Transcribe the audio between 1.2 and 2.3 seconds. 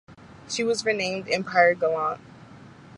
"Empire Gallant".